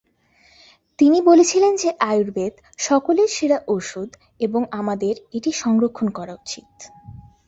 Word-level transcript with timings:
তিনি 0.99 1.17
বলেছিলেন 1.21 1.73
যে 1.75 1.89
আয়ুর্বেদ 2.09 2.53
সকলের 2.79 3.29
সেরা 3.29 3.57
ওষুধ 3.67 4.09
এবং 4.39 4.61
আমাদের 4.71 5.15
এটি 5.33 5.51
সংরক্ষণ 5.61 6.07
করা 6.09 6.33
উচিত। 6.35 6.69